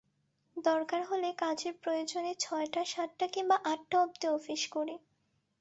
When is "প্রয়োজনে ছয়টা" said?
1.83-2.81